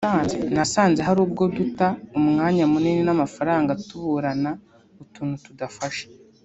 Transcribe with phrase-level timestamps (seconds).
[0.55, 1.87] nasanze hari ubwo duta
[2.19, 4.51] umwanya munini n’amafaranga tuburana
[5.03, 6.05] utuntu tudafashe